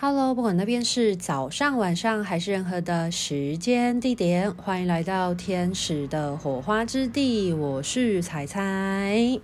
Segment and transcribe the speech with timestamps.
[0.00, 7.52] Hello，不管那边是早上、晚上还是任何的时间地点，欢迎来到天使的火花之地。
[7.52, 9.40] 我是彩彩。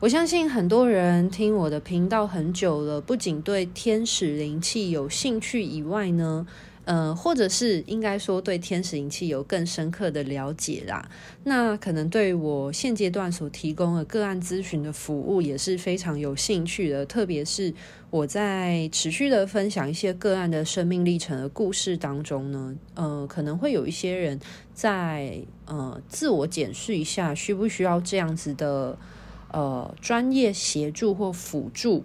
[0.00, 6.46] 我相信很多人听我的频道很久了，不仅对天使灵气有兴趣以外呢。
[6.88, 11.06] 呃，或者是应该说对天使灵气有更深刻的了解啦。
[11.44, 17.04] 那可能对我现阶段所提供的个案咨询的服务也是非常有兴趣的。
[17.04, 17.74] 特别是
[18.08, 24.40] 我在持续的分享一些个案的生命历程的故事当中呢，呃，可能会有一些人
[24.72, 28.98] 在呃自我检视一下，需不需要这样子的
[29.52, 32.02] 呃专业协助或辅助。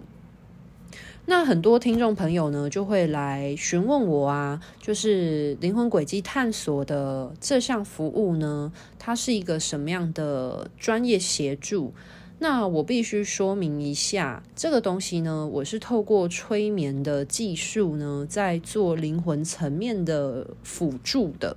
[1.26, 11.94] 那很多听众朋友呢，就会来询问我啊，就是灵魂轨迹探索的这项服务呢，它是一个什么样的专业协助？
[12.40, 21.56] 那我必须说明一下，这个东西呢，我是透过催眠的技术呢，在做灵魂层面的辅助的。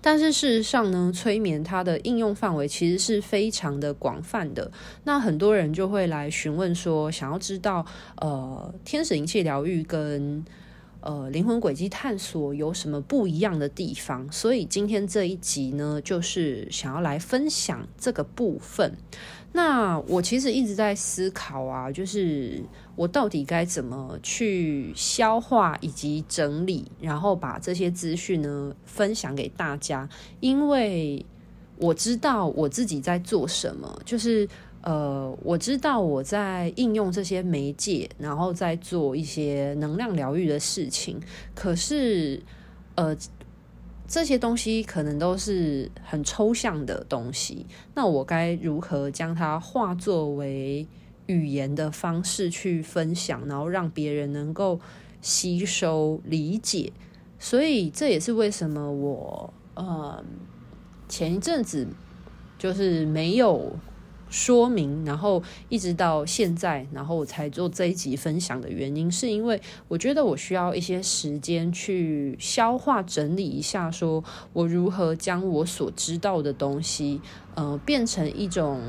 [0.00, 4.70] 但是事实上呢，催眠它的应用范围其实是非常的广泛的。
[5.04, 7.84] 那很多人就会来询问说，想要知道
[8.20, 10.44] 呃，天使灵气疗愈跟
[11.00, 14.30] 呃灵魂轨迹探索有什么不一样的地方？
[14.30, 18.96] 所以今天这一集呢，就是想要来分享这个部分。
[19.56, 22.62] 那我其实一直在思考啊，就是
[22.94, 30.06] 我到底该怎么去消化以及整理，然后把这些资讯呢分享给大家。
[30.40, 31.24] 因为
[31.78, 34.46] 我知道我自己在做什么，就是
[34.82, 41.18] 呃，我知道我在应用这些媒介，然后在做一些能量疗愈的事情。
[41.54, 42.42] 可是，
[42.96, 43.16] 呃。
[44.08, 50.86] 这些东西可能都是很抽象的东西，那我该如何将它化作为
[51.26, 54.80] 语言的方式去分享，然后让别人能够
[55.20, 56.92] 吸收理解？
[57.38, 60.24] 所以这也是为什么我呃
[61.08, 61.86] 前一阵子
[62.58, 63.76] 就是没有。
[64.28, 74.22] 说明，然后一直到现在，然后我才做这一集分享的原因，是因为我觉得我需要一些时间去消化整理一下，说
[74.52, 77.20] 我如何将我所知道的东西，
[77.54, 78.80] 呃，变成一种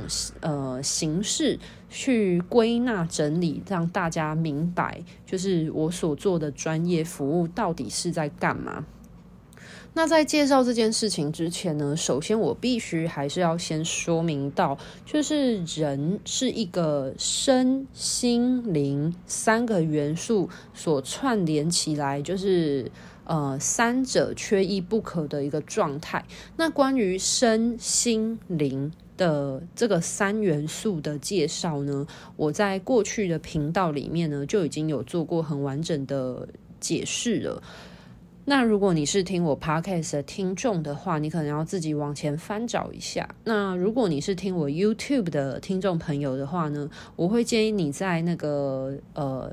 [0.41, 1.59] 呃形式
[1.89, 8.85] 去归纳整理，让大家明白，就是我所做的专业服务到底是在干嘛。
[9.97, 22.91] 那在介绍这件事情之前呢，首先我必须还是要先说明到，就是人是一个身心灵三个元素所串联起来，就是
[23.23, 26.23] 呃三者缺一不可的一个状态。
[26.55, 32.05] 那关于身心灵的这个三元素的介绍呢，
[32.35, 36.47] 我在过去的频道里面呢就已经有做过很完整的
[36.79, 37.63] 解释了。
[38.49, 43.27] 那如果你是听我 podcast 的听众的话，你可能要自己往前翻找一下。
[43.43, 49.51] 那如果你是听我 YouTube 的听众朋友的话呢，我会建议你在那个呃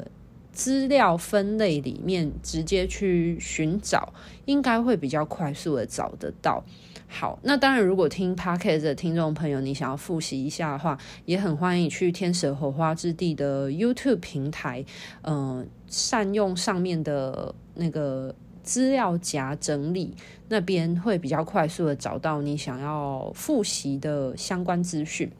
[0.52, 4.12] 资料分类里面直接去寻找，
[4.44, 6.62] 应该会比较快速的找得到。
[7.08, 14.84] 好，那当然，如果听 podcast 的听众朋友，你想要复习一下的话，也很欢迎去天使火花之地的 YouTube 平台，
[15.22, 18.32] 嗯、善用上面的那个。
[18.64, 20.16] 资料夹整理
[20.48, 25.30] 那边会比较快速的找到你想要复习的相关资讯。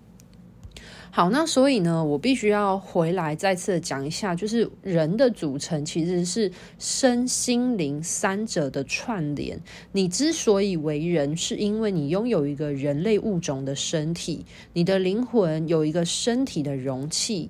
[1.11, 9.57] 好，那所以呢，我必须要回来再次的讲一下，就是人的组成其实是身心灵三者的串联。
[9.93, 17.49] 你之所以为人，是因为你拥有一个人类物种的身体，你的灵魂有一个身体的容器。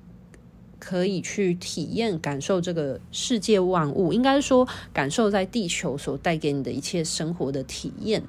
[0.85, 8.21] 可以去体验、感受这个世界万物，应该说感受在地球所带给你的一切生活的体验。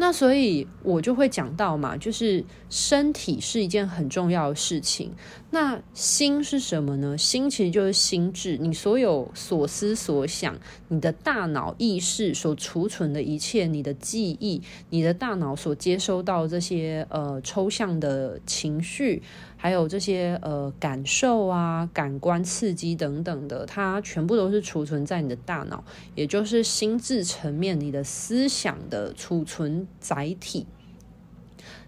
[0.00, 5.12] 那所以，我就会讲到嘛，就是身体是一件很重要的事情。
[5.50, 7.16] 那心是什么呢？
[7.16, 10.54] 心其实就是心智，你所有所思所想，
[10.88, 14.60] 你的大脑意识所储存的一切，你的记忆，
[14.90, 19.22] 你的大脑所接收到这些呃抽象的情绪，
[19.56, 25.82] 还有这些呃感受啊、感官刺激等等的，它全部都是储存在你的大脑，
[26.14, 30.66] 也就是心智层面，你的思想的储存载体，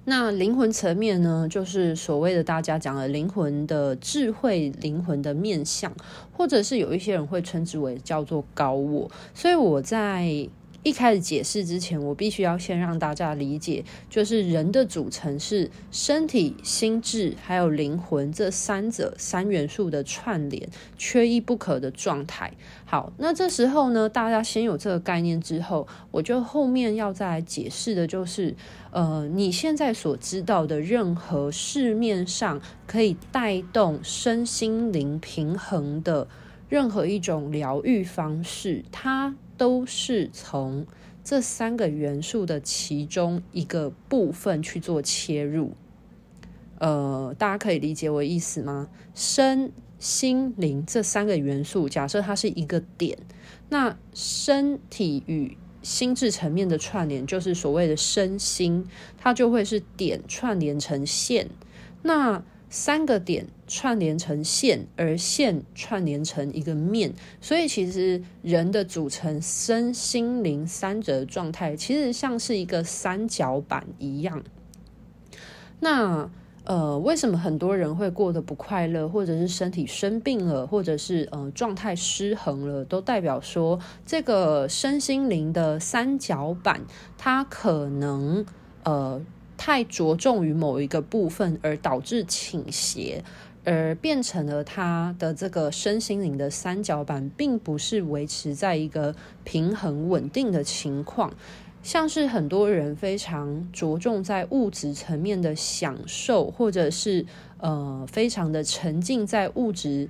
[0.06, 5.92] 那灵魂层面呢，就是所谓的大家讲的灵魂的智慧、灵魂的面相，
[6.32, 9.10] 或者是有一些人会称之为叫做高我。
[9.34, 10.48] 所以我在
[10.82, 22.50] 一开始解释之前，我必须要先让大家理解，就是人的组成是身体、心智还有灵魂这三者三元素的串联，缺一不可的状态。
[22.86, 28.56] 好，那这时候呢，大家先有这个概念之后，我就后面要再来解释的就是，
[28.90, 36.26] 呃，你现在所知道的任何市面上可以带动身心灵平衡的
[36.70, 39.36] 任何一种疗愈方式，它。
[39.60, 40.86] 都是从
[41.22, 45.74] 这三个元素的其中一个部分去做切入，
[46.78, 48.88] 呃，大家可以理解我意思吗？
[49.14, 53.18] 身心灵这三个元素，假设它是一个点，
[53.68, 58.86] 那身体与心智层面的串联，就是所谓的身心，
[59.18, 61.50] 它就会是点串联成线，
[62.00, 62.42] 那。
[62.72, 74.42] 三个点串联成线，而线串联成一个面，所以其实人的组成身心灵三者的状态，其实像是一个三角板一样。
[75.78, 76.28] 那
[76.64, 86.80] 呃，为什么很多人会过得不快乐，或者是身体生病了，或者是呃状态失衡了，都代表说这个身心灵的三角板，
[87.16, 88.44] 它可能
[88.82, 89.24] 呃。
[89.62, 93.22] 太着重于某一个部分，而导致倾斜，
[93.64, 99.14] 而变成了他的这个身心灵的三角板，并不是维持在一个
[99.44, 101.32] 平衡稳定的情况。
[101.82, 107.24] 像是很多人非常着重在物质层面的享受，或者是
[107.58, 110.08] 呃，非常的沉浸在物质。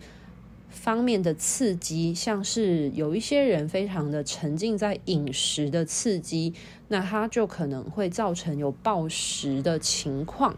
[0.73, 6.55] 方面的刺激，像是有一些人非常的沉浸在饮食的刺激，
[6.87, 10.55] 那他就可能会造成有暴食的情况。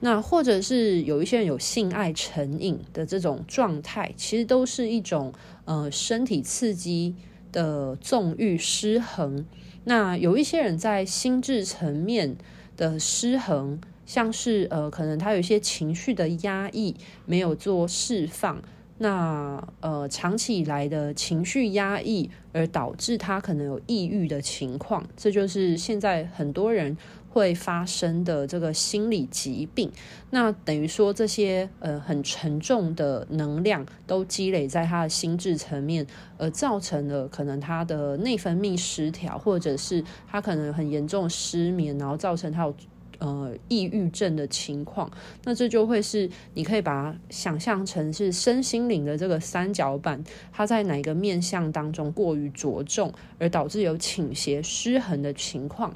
[0.00, 5.32] 那或者是有一些人有性爱成瘾的这种状态，其实都是一种
[5.66, 7.14] 呃身体刺激
[7.52, 9.44] 的纵欲失衡。
[9.84, 12.36] 那有一些人在心智层面
[12.76, 16.94] 的失衡，像是呃可能他有一些情绪的压抑
[17.26, 18.62] 没有做释放。
[19.02, 26.94] 那呃，长期以来的情绪压抑，而导致他可能有抑郁的情况，这就是现在很多人
[27.30, 29.90] 会发生的这个心理疾病。
[30.28, 36.06] 那等于说，这些呃很沉重的能量都积累在他的心智层面，
[36.36, 42.74] 而造成了可能他的内分泌失调，或者是他可能很严重失眠，然后造成他有。
[43.20, 45.10] 呃，抑郁症的情况，
[45.44, 55.94] 那这就会是你可以把它想象成是身心灵的这个三角板，它在哪个面向当中过于着重，而导致有倾斜失衡的情况。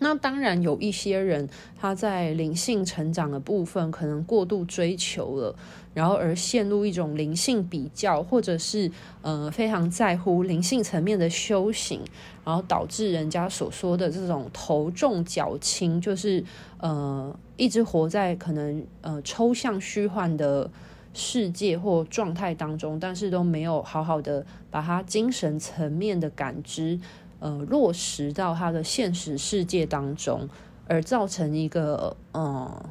[0.00, 1.48] 那当然有一些人
[1.80, 5.56] 他在灵性成长的部分可能过度追求了，
[5.94, 8.90] 然后而陷入一种灵性比较，或者是
[9.22, 12.02] 呃非常在乎灵性层面的修行，
[12.44, 16.44] 然后导致人家所说的这种头重脚轻，就是
[16.78, 20.70] 呃一直活在可能呃抽象虚幻的
[21.14, 26.98] 世界或状态当中，但是都没有好好的把他精神层面的感知。
[27.40, 30.48] 呃，落实到他的现实世界当中，
[30.88, 32.86] 而造成一个呃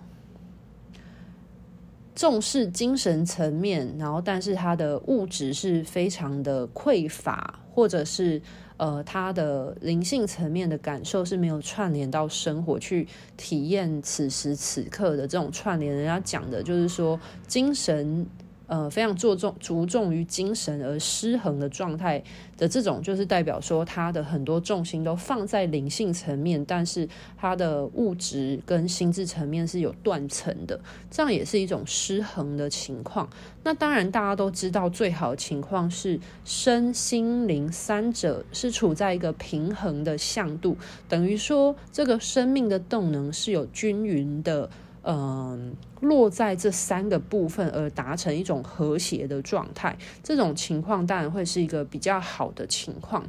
[2.16, 8.42] 重视精神层面，然后但是他的物质是非常的匮乏，或者是
[8.78, 15.94] 呃他的灵性层面的感受是没有串联到生活去体验此时此刻的这种串联。
[15.96, 18.26] 人家讲的就是说精神。
[18.66, 22.24] 呃，非常注重着重于精神而失衡的状态
[22.58, 27.08] 的这种，就是代表说他的很多重心都放在灵性层面，但是
[27.38, 30.80] 他的物质跟心智层面是有断层的，
[31.12, 33.30] 这样也是一种失衡的情况。
[33.64, 40.78] 那当然，大家都知道，最好的情况是身心灵三者是处在一个平衡的向度，
[41.10, 44.70] 等于说这个生命的动能是有均匀的。
[45.06, 53.26] 嗯，落在这三个部分而达成一种和谐的状态，这种情况当然会是一个比较好的情况。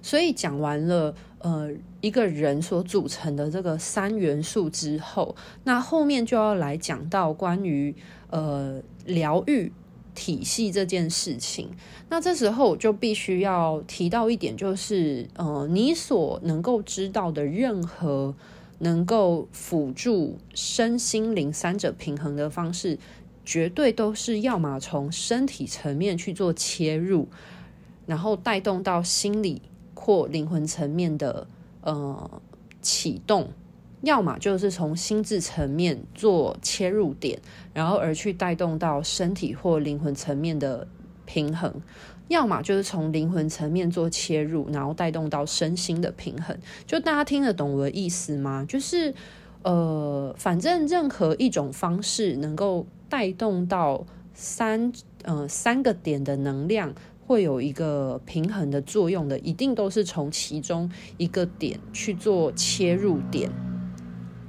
[0.00, 1.68] 所以讲完了，呃，
[2.00, 5.34] 一个人所组成的这个三元素之后，
[5.64, 7.92] 那后面就要来讲到关于
[8.30, 9.72] 呃疗愈
[10.14, 11.68] 体系这件事情。
[12.08, 18.32] 那这时候就必须要提到一点，就是呃，你所能够知道的任何。
[18.80, 22.98] 能够辅助身心灵三者平衡的方式，
[23.44, 27.28] 绝对都是要么从身体层面去做切入，
[28.06, 29.62] 然后带动到心理
[29.94, 31.46] 或灵魂层面的
[31.82, 32.42] 呃
[32.80, 33.50] 启动，
[34.00, 37.38] 要么就是从心智层面做切入点，
[37.74, 40.88] 然后而去带动到身体或灵魂层面的
[41.32, 41.72] 平衡，
[42.26, 46.56] 要么就是从灵魂层面做切入，然后带动到身心的平衡。
[46.86, 48.64] 就大家听得懂我的意思吗？
[48.68, 49.14] 就是
[49.62, 56.92] 呃，反正任何一种方式能够带动到三呃三个点的能量。
[57.26, 63.48] 会有一个平衡的作用的，一定都是从其中一个点去做切入点。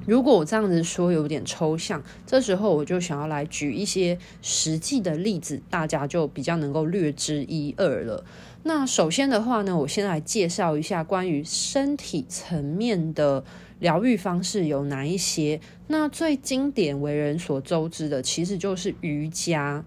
[0.08, 8.26] 如果我这样子说有点抽象，这时候我就想要来举一些实际的例子，大家就比较能够略知一二了。
[8.64, 13.44] 那首先的话呢，我先来介绍一下关于身体层面的
[13.80, 15.60] 疗愈方式有哪一些。
[15.88, 19.84] 那最经典、为人所周知的，其实就是瑜伽。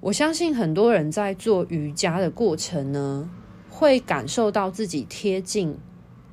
[0.00, 3.30] 我相信很多人在做瑜伽的过程呢，
[3.70, 5.76] 会感受到自己贴近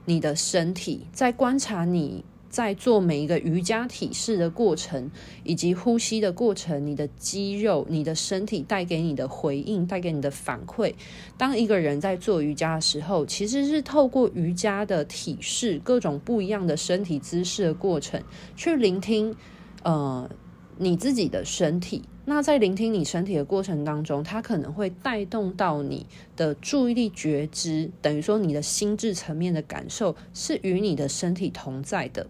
[0.06, 5.10] 你的身体，在观察你在做每一个瑜伽体式的过程，
[5.44, 10.94] 以及呼吸的过程，你的肌肉、你的身体带给你的回应、带给你的反馈。
[11.36, 18.22] 当一个人在做瑜伽的时候，其实是透过瑜伽的体式、各种不一样的身体姿势的过程，
[18.56, 19.36] 去聆听，
[19.82, 20.30] 呃，
[20.78, 22.02] 你自己的身体。
[22.26, 26.06] 那在聆听你身体的过程当中，它可能会带动到你
[26.38, 32.26] 的注意力觉知，等于说你的心智层面的感受是与你的身体同在的。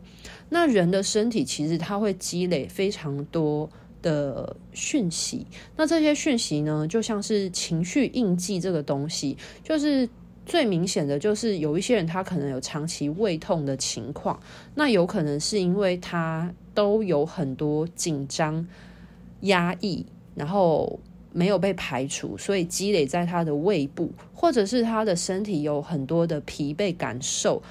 [0.49, 3.69] 那人的身体其实它会积累非常多
[4.01, 5.45] 的讯息，
[5.77, 10.09] 那这些讯息呢，就像是情绪印记这个东西，就是
[10.45, 14.39] 最明显的就是有一些人他可能有长期胃痛的情况，
[14.75, 18.65] 那有可能是因为他都有很多紧张。
[19.43, 20.97] 压抑，然后
[21.33, 27.61] 没有被排除，所以积累在他的胃部，或者是他的身体有很多的疲惫感受，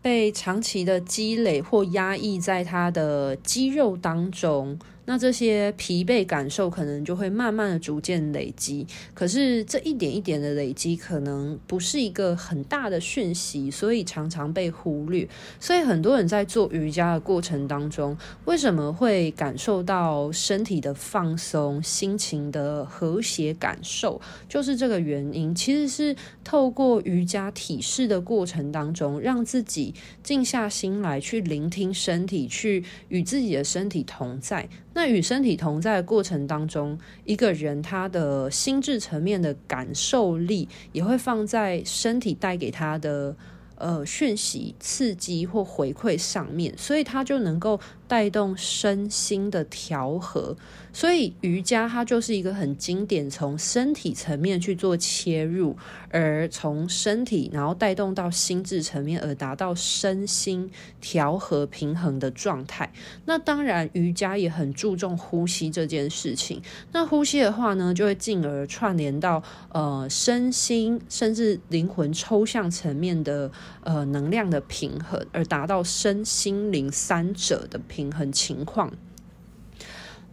[0.00, 4.78] 被长期的积累或压抑在他的肌肉当中。
[5.10, 15.28] 那这些疲惫感受可能就会慢慢的逐渐累积，可是这一点一点的累积可能不是一个很大的讯息，所以常常被忽略。
[15.58, 25.52] 所以很多人在做瑜伽的过程当中，为什么会感受到身体的放松、心情的和谐感受，就是这个原因。
[25.52, 26.14] 其实是
[26.44, 34.68] 透过瑜伽体式的过程当中，让自己静下心来去聆听身体，去与自己的身体同在。
[34.92, 43.34] 那与身体同在的过程当中，一个人他的心智层面的感受力也会放在身体带给他的
[43.80, 50.56] 呃讯息、刺激或回馈上面，所以它就能够带动身心的调和。
[50.92, 55.76] 所以瑜伽它就是一个很经典，从身体层面去做切入，
[56.10, 60.68] 而从身体然后带动到心智层面，而达到身心
[61.00, 62.92] 调和平衡的状态。
[63.24, 66.60] 那当然，瑜伽也很注重呼吸这件事情。
[66.90, 73.48] 那呼吸的话呢，就会进而串联到呃身心甚至灵魂抽象层面的
[73.82, 78.92] 呃能量的平衡，而达到身心灵三者的平衡情况。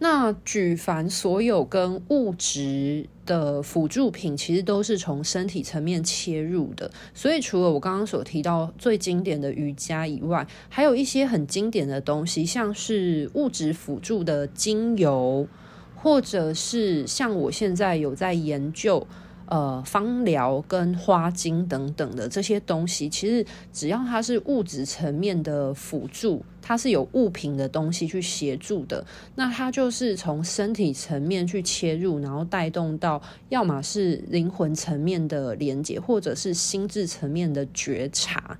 [0.00, 6.88] 那举凡所有跟物质的辅助品，其实都是从身体层面切入的。
[7.12, 15.48] 所以，除了我刚刚所提到最经典的瑜伽以外，还有一些很经典的东西，像是物质辅助的精油，
[15.96, 19.04] 或者是像我现在有在研究。
[19.50, 29.02] 呃，芳疗跟花精等等的这些东西，其实只要它是物质层面的辅助，它是有物品的东西去协助的，
[29.36, 38.58] 那它就是从身体层面去切入，然后带动到要么是灵魂层面的连接，或者是心智层面的觉察。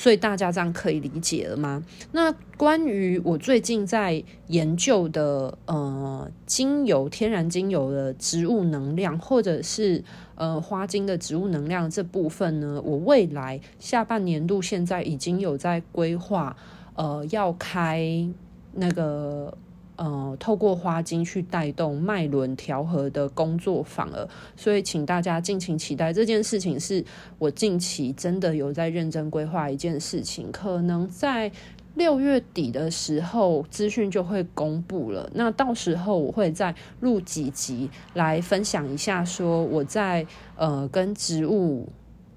[0.00, 1.84] 所以大家这样可以理解了吗？
[2.12, 10.02] 那关于我最近在研究的呃精油、天然精油的植物能量，或者是
[10.36, 16.56] 呃花精的植物能量这部分呢，我未来下半年度现在已经有在规划，
[16.94, 18.26] 呃，要开
[18.72, 19.52] 那个。
[20.00, 24.26] 呃，透过花精去带动脉轮调和的工作坊了，
[24.56, 26.80] 所以请大家敬请期待这件事情。
[26.80, 27.04] 是
[27.38, 31.52] 我近期真的有在认真规划一件事情，可能在
[31.96, 35.30] 六月底的时候资讯就会公布了。
[35.34, 40.26] 那到时候我会再录几集来分享一下，说我在
[40.56, 41.86] 呃跟植物。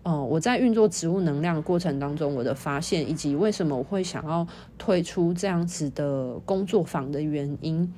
[0.03, 4.45] 哦，我在运作植物能量过程当中，我的发现以及为什么我会想要
[4.77, 7.93] 推出这样子的工作坊的原因。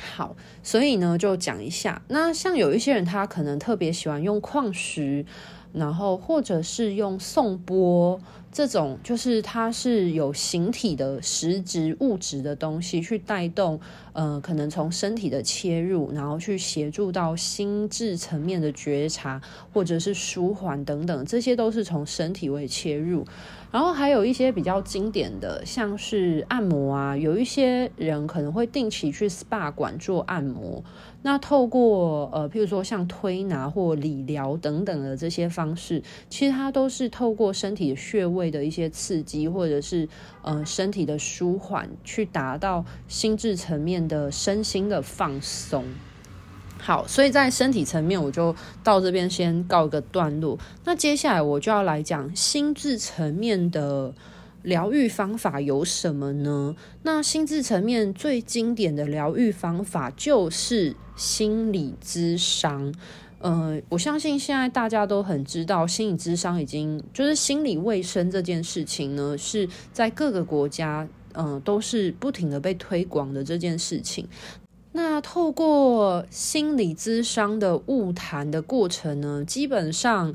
[0.00, 2.02] 好，所以呢，就讲一下。
[2.08, 5.24] 那像有一些人，他可能特别喜欢用矿石，
[5.72, 8.20] 然后或者是用颂钵
[8.50, 13.78] 这种就是它是有形体的实质物质的东西去带动，
[14.14, 19.40] 呃，可能从身体的切入，然后去协助到心智层面的觉察，
[19.72, 23.24] 或者是舒缓等等，这些都是从身体为切入。
[23.70, 30.82] 然后还有一些比较经典的，像是按摩啊，有一些人可能会定期去 SPA 馆做按摩。
[31.22, 40.08] 那透过呃，譬如说像推拿或理疗等等的这些方式，其实它都是透过身体穴位的一些刺激，或者是
[40.42, 45.84] 呃身体的舒缓，去达到心智层面的身心的放松。
[46.80, 50.56] 好，所以在身体层面，我就到这边先告一个段落。
[50.84, 54.14] 那接下来我就要来讲心智层面的
[54.62, 56.76] 疗愈方法有什么呢？
[57.02, 62.94] 那心智层面最经典的疗愈方法就是心理咨商。
[63.40, 74.26] 呃，我相信现在大家都很知道，心理咨商已经就是心理卫生这件事情呢，是在各个国家，嗯、都是不停的被推广的这件事情。
[74.90, 80.34] 那透过心理咨商的误谈的过程呢，基本上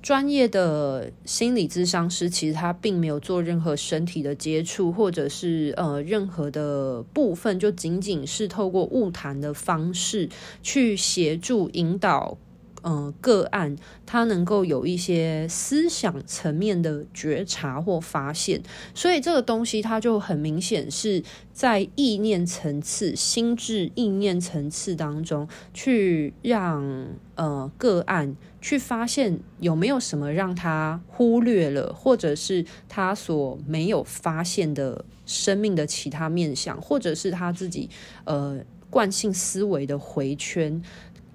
[0.00, 10.28] 专业的心理咨商师其实他并没有做任何身体的接触，或者是呃任何的部分，就仅仅是透过晤谈的方式
[10.62, 12.38] 去协助引导。
[12.82, 18.62] 嗯、呃，个案他能够有一些思想层面的觉察或发现，
[18.94, 37.90] 所以这个东西它就很明显是在意念层次、心智意念层次当中去让呃个案去发现有没有什么让他忽略了，或者是他所没有发现的生命的其他面向，或者是他自己
[38.24, 40.80] 呃惯性思维的回圈。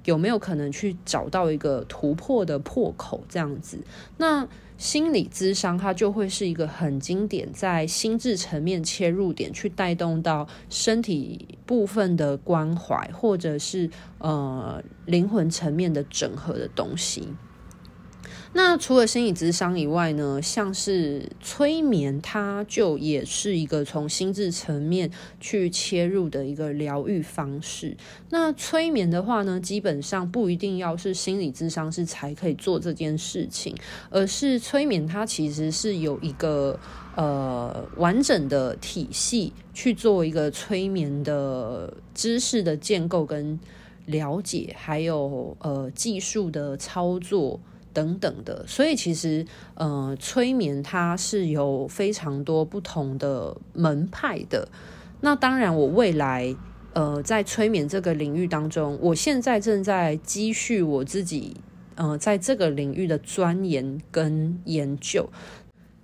[0.05, 3.23] 有没有可能去找到一个突破的破口？
[3.29, 3.77] 这样子，
[4.17, 17.27] 那心理咨商它就会是一个很经典，在心智层面切入点，去带动到身体部分的关怀，或者是呃灵魂层面的整合的东西。
[18.55, 27.97] 那除了心理智商以外呢，像是催眠，它就也是一个从心智层面去切入的一个疗愈方式。
[28.29, 33.75] 那催眠的话呢，基本上不一定要是心理智商是才可以做这件事情，
[34.11, 36.79] 而是催眠它其实是有一个
[37.15, 43.59] 呃完整的体系去做一个催眠的知识的建构跟
[44.05, 47.59] 了解，还有呃技术的操作。
[47.93, 54.67] 等等的，所以其实，呃，催眠它是有非常多不同的门派的。
[55.21, 56.53] 那当然，我未来，
[56.93, 61.55] 呃，在催眠这个领域当中，我现在正在积蓄我自己，
[61.95, 65.29] 呃，在这个领域的钻研跟研究。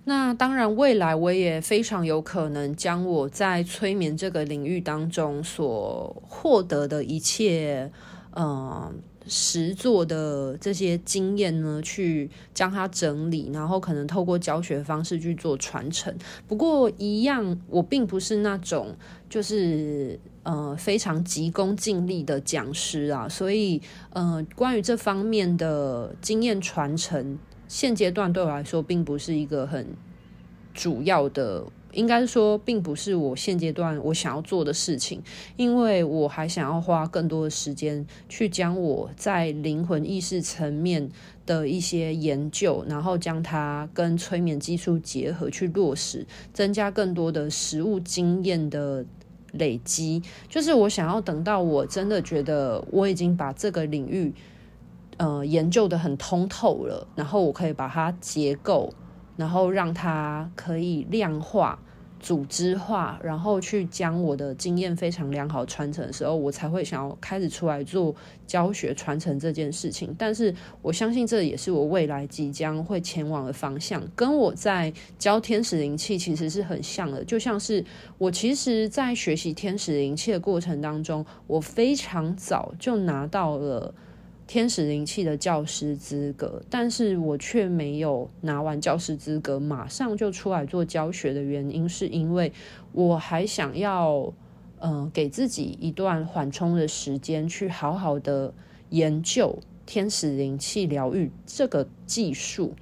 [0.04, 7.90] 那当然，未来我也非常有可能将我在催眠这个领域当中所获得的一切，
[8.30, 8.92] 呃。
[9.26, 16.14] 实作的这些经验呢，去将它整理，然后可能透过教学方式去做传承。
[16.48, 18.96] 不过，一样，我并不是那种
[19.28, 23.80] 就是呃非常急功近利的讲师啊，所以
[24.12, 29.86] 呃，关于这方面的经验传承，现阶段对我来说并不是一个很
[30.72, 31.66] 主要的。
[31.92, 35.22] 应该说，并不是我现阶段我想要做的事情，
[35.56, 41.08] 因为我还想要花更多的时间去将我在灵魂意识层面
[41.44, 49.04] 的一些研究，然后将它跟催眠技术结合去落实，增加更多的实物经验的
[49.52, 50.22] 累积。
[50.48, 54.32] 就是我想要等到我真的觉得我已经把这个领域
[55.16, 58.92] 呃研究得很通透了，然后我可以把它结构。
[59.40, 61.78] 然后让它可以量化、
[62.20, 68.14] 组织化，然后去将我的经验非常良好传承的时候，我才会想要开始出来做
[68.46, 70.14] 教学传承这件事情。
[70.18, 77.24] 但是我相信这也是我未来即将会前往的方向，跟我在教天使灵气其实是很像的。
[77.24, 77.82] 就像是
[78.18, 83.94] 我其实，在学习天使灵气的过程当中，我非常早就拿到了。
[84.50, 92.52] 天使灵气的教师资格，但是我却没有拿完教师资格，马上就出来做教学的原因，是因为
[92.90, 94.34] 我还想要，
[94.80, 98.52] 呃，给自己一段缓冲的时间，去好好的
[98.88, 102.74] 研究天使灵气疗愈这个技术。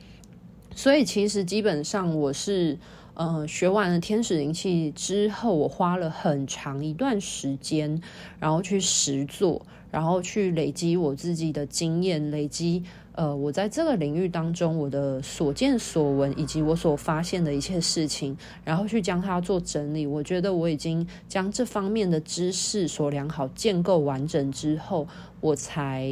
[0.74, 2.78] 所以，其实基本上我是。
[3.18, 8.00] 呃，学完了天使灵气之后，我花了很长一段时间，
[8.38, 12.84] 然后去实做，然后去累积我自己的经验，累积
[13.16, 20.06] 呃我在这个领域当中我的所见所闻以及我所发现的一切事情，然后去将它做整理。
[20.06, 25.08] 我觉得我已经将这方面的知识所良好建构完整之后，
[25.40, 26.08] 我才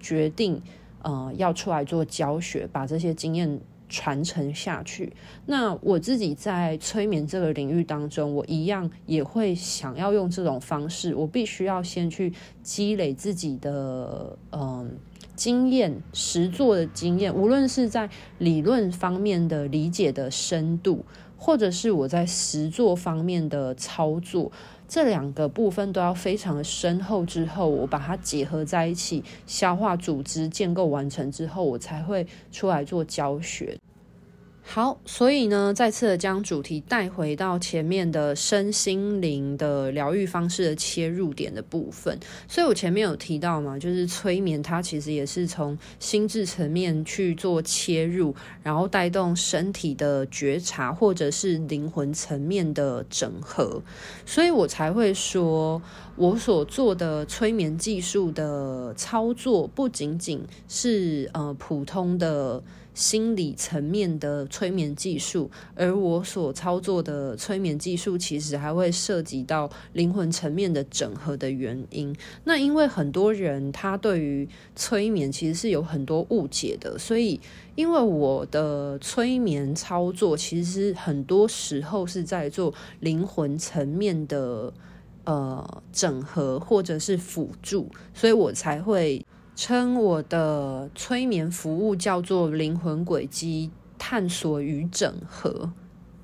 [0.00, 0.60] 决定
[1.02, 3.60] 呃要出来做教学，把这些经验。
[3.88, 5.12] 传承下去。
[5.46, 11.14] 那我自己在催眠这个领域当中，我一样也会想要用这种方式。
[11.14, 14.96] 我必须要先去积累自己的嗯
[15.34, 21.04] 经验、实作的经验，无论是在理论方面的理解的深度，
[21.36, 24.50] 或者是我在实作方面的操作。
[24.88, 33.76] 这两个部分都要非常的深厚，之后我把它结合在一起，消化组织建构完成之后，我才会出来做教学。
[34.70, 42.16] 好，所以呢，再次的将主题带回到前面的身心灵的疗愈方式的切入点的部分。
[42.46, 53.82] 所以我前面有提到嘛，就是催眠它其实也是从心智层面去做切入，然后带动身体的觉察，或者是灵魂层面的整合。
[54.26, 55.80] 所以我才会说，
[56.14, 62.62] 我所做的催眠技术的操作，不仅仅是呃普通的。
[62.98, 72.12] 心理层面的催眠技术，而我所操作的催眠技术，其实还会涉及到灵魂层面的整合的原因。
[72.42, 77.40] 那因为很多人他对于催眠其实是有很多误解的，所以
[77.76, 84.72] 因为我的催眠操作其实很多时候是在做灵魂层面的
[85.22, 89.24] 呃整合或者是辅助，所以我才会。
[89.60, 95.72] 称我的催眠服务叫做灵魂轨迹探索与整合，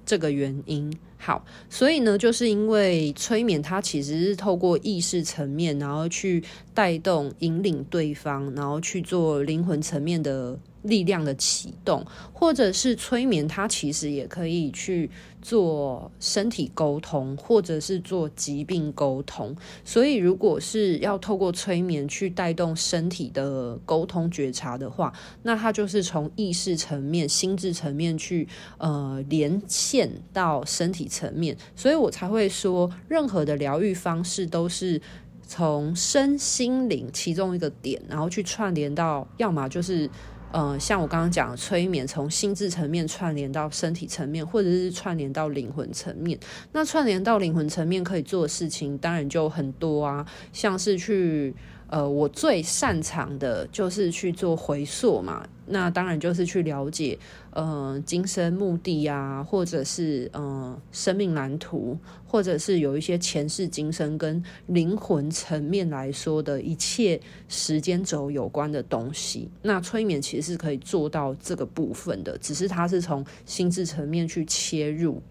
[0.07, 0.97] 这个原因。
[1.19, 10.57] 好，所以呢，就是因为催眠它其实是透过意识层面，然后去带动、引领对方，然后去做灵魂层面的。
[10.85, 15.11] 力量的启动，或者是催眠，它其实也可以去
[15.43, 19.55] 做身体沟通，或者是做疾病沟通。
[19.85, 28.47] 所以，如果是要透过催眠去带动身体的沟通觉察的话，那它就是从意识层面、心智层面去
[28.79, 31.57] 呃连线到身体层面。
[31.75, 35.01] 所以我才会说，任何的疗愈方式都是
[35.47, 40.11] 从身心灵其中一个点，然后去串联到，要么就是。
[40.55, 46.39] 呃，像我刚刚讲的催眠，从心智层面串联到身体层面，或者是串联到灵魂层面。
[46.71, 51.53] 那串联到灵魂层面可以做的事情，当然就很多啊，像是去。
[51.87, 57.19] 呃，我最擅长的就是去做回溯嘛，那当然就是去了解，
[57.51, 69.49] 呃，今生目的呀，或者是呃，生命蓝图，或者是有一些前世今生跟灵魂层面来说的一切时间轴有关的东西。
[69.63, 75.23] 那催眠其实是可以做到这个部分的，只是它是从心智层面去切入。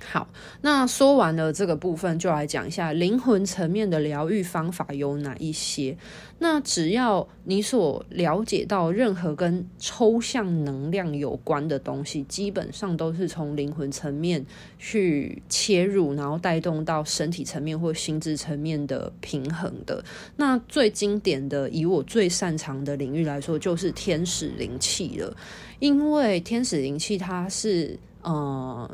[0.00, 0.28] 好，
[0.62, 5.96] 那说完了这个部分，就来讲一下灵魂层面的疗愈方法有哪一些。
[6.38, 14.46] 那只要你所了解到任何跟抽象能量有关的东西，基本上都是从灵魂层面
[14.78, 20.02] 去切入，然后带动到身体层面或心智层面的平衡的。
[20.36, 25.36] 那最经典的，以我最擅长的领域来说，就是天使灵气了。
[25.80, 28.88] 因为天使灵气它是，呃。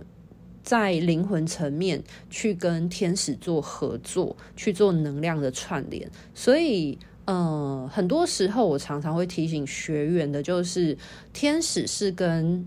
[0.65, 10.97] 在灵魂层面去跟天使做合作，去做能量的串联，所以，呃，很多时候我常常会提醒学员的，就是
[11.35, 12.67] 天使是跟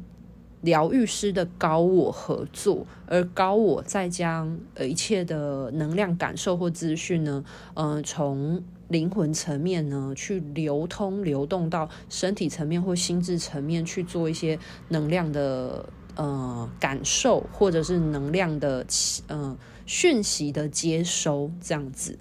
[0.62, 15.90] 疗愈师的高我合作，而高我再将呃一切的能量感受或资讯呢，呃，从灵魂层面呢去流通、流动到身体层面或心智层面去做一些能量的。
[16.18, 18.86] 呃，感受或者是能量的
[19.28, 22.18] 呃讯息的接收这样子，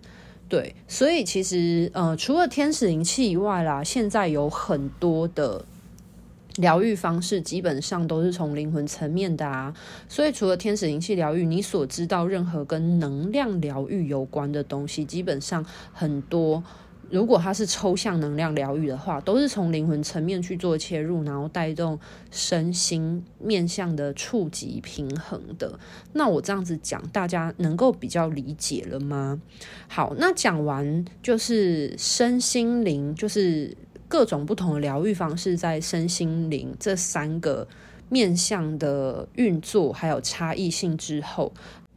[0.48, 5.64] 对，所以其实呃，除了天使灵气以外啦，现在有很多的
[6.56, 9.74] 疗愈方式，基本上都是从灵魂层面的啊。
[10.08, 16.62] 所以除了天使灵气疗愈，你所知道任何跟能量疗愈有关的东西，基本上很多。
[17.08, 21.98] 如果它是抽象能量疗愈的话，都是从灵魂层面去做切入，然后带动
[22.30, 25.78] 身心面向的触及平衡的。
[26.14, 29.40] 那我这样子讲，大家能够比较理解了吗？
[29.86, 33.76] 好，那讲完就是身心灵，就是
[34.08, 37.68] 各种不同的疗愈方式在身心灵这三个
[38.08, 41.52] 面向的运作还有差异性之后，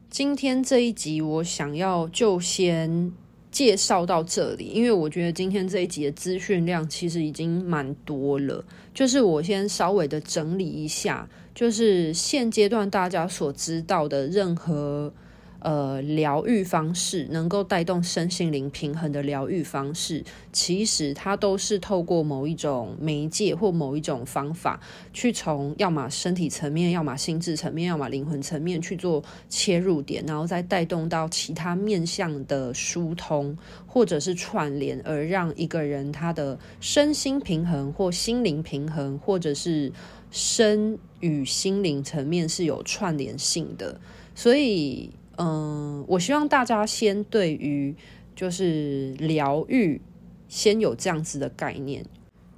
[0.09, 3.11] 今天这一集我想要就先。
[3.51, 15.11] 介绍到这里，因为我觉得今天这一集的资讯量其实已经蛮多了，就是我先稍微的整理一下，就是现阶段大家所知道的任何。
[15.61, 24.79] 呃，疗愈方式能够带动身心灵平衡的疗愈方式，其实它都是透过某一种媒介或某一种方法，
[25.11, 39.91] 去从要么身体层面，要么心智层面，要么灵魂层面去做切入点，然后再带动到其他面向的疏通或者是串联，而让一个人他的身心平衡或心灵平衡，或者是
[40.31, 43.99] 身与心灵层面是有串联性的，
[44.33, 45.09] 所以。
[45.39, 47.95] 嗯，我希望大家先对于
[48.35, 49.99] 就是疗愈，
[50.47, 52.05] 先有这样子的概念。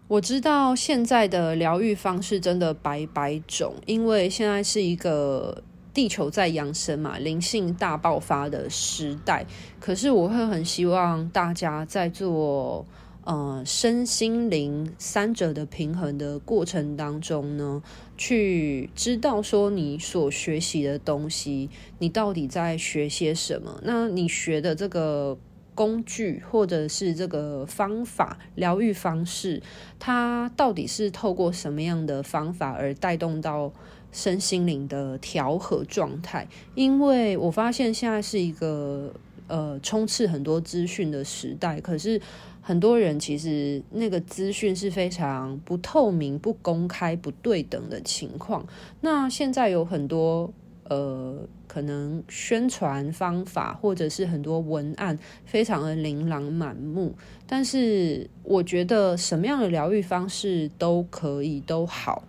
[0.07, 5.63] 我知道现在的疗愈方式真的百百种，因为现在是一个
[5.93, 9.45] 地球在扬升嘛，灵性大爆发的时代。
[9.79, 12.85] 可是我会很希望大家在做。
[13.23, 17.79] 呃，身心灵三者的平衡的过程当中呢，
[18.21, 23.81] 去知道说你所学习的东西，你到底在学些什么？
[23.83, 25.35] 那你学的这个
[25.73, 29.63] 工具或者是这个方法、疗愈方式，
[29.97, 33.73] 它到底是透过什么样的方法而带动到
[34.11, 36.47] 身心灵的调和状态？
[36.75, 39.11] 因为我发现现在是一个
[39.51, 42.19] 呃充斥很多资讯的时代，可是。
[42.63, 48.63] 很多人其实那个资讯是非常不透明、不公开、不对等的情况。
[49.01, 57.15] 那现在有很多呃，可能宣传方法或者是很多文案非常的琳琅满目，
[57.47, 62.23] 但是我觉得什么样的疗愈方式都可以都好，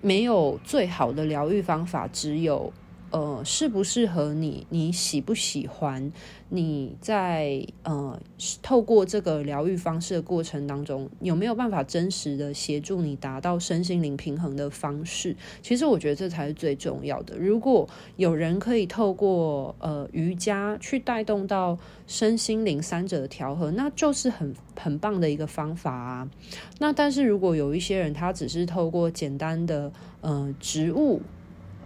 [0.00, 2.72] 没有最好的疗愈方法，只有。
[3.10, 4.66] 呃，适不适合你？
[4.68, 6.12] 你喜不喜欢？
[6.50, 8.18] 你在呃
[8.62, 15.36] 透过这个疗愈方式的过程当中，有没有办法真实的协助你达到身心灵平衡的方式？
[15.62, 17.36] 其实我觉得这才是最重要的。
[17.36, 26.30] 如果有人可以透过呃瑜伽去带动到身心灵三者的调和，那就是很很棒的一个方法啊。
[26.78, 29.92] 那但是如果有一些人他只是透过简单的
[30.22, 31.20] 呃植物，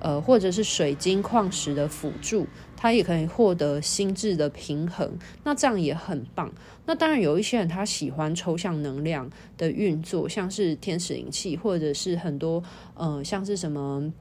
[0.03, 5.11] 呃，或者是水晶矿石的辅助，它也可以获得心智的平衡，
[5.45, 6.53] 那这样也很棒。
[6.85, 12.63] 那当然有一些人他喜欢抽象能量的运作，像是天使灵气，或者是很多
[12.95, 14.13] 呃，像是什么。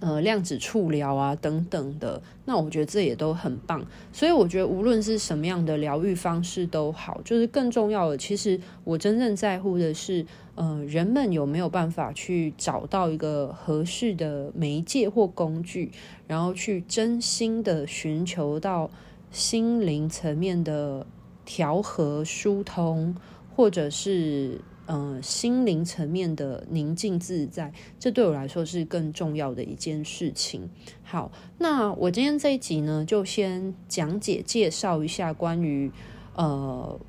[0.00, 3.82] 呃，量子触疗啊，等等的，那我觉得这也都很棒。
[4.12, 15.90] 所以我觉得无论是什么样的疗愈方式都好，就是更重要的，其实我真正在乎的是，呃，人们有没有办法去找到一个合适的媒介或工具，
[16.26, 18.90] 然后去真心的寻求到
[19.30, 21.06] 心灵层面的
[21.44, 23.14] 调和、疏通，
[23.54, 24.60] 或者是。
[24.86, 30.68] 嗯、心灵层面的宁静自在，这对我来说是更重要的一件事情。
[31.02, 35.90] 好，那我今天这一集呢，就先讲解介绍一下关于
[36.34, 37.00] 呃。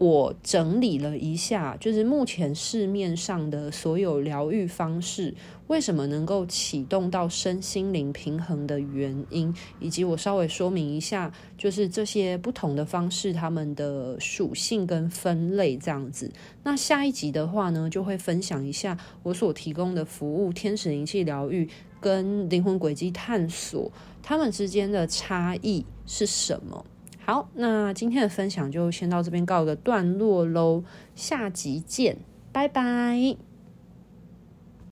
[0.00, 5.34] 我整理了一下，就是目前市面上的所有疗愈方式，
[5.66, 16.32] 为什么能够启动到身心灵平衡的原因，以及我稍微说明一下，就是这些不同的方式它们的属性跟分类这样子。
[16.62, 21.68] 那下一集的话呢，就会分享一下我所提供的服务——天使灵气疗愈
[22.00, 26.86] 跟灵魂轨迹探索，它们之间的差异是什么。
[27.30, 30.82] 好，那今天的分享就先到这边告一个段落喽，
[31.14, 32.16] 下集见，
[32.50, 33.49] 拜拜。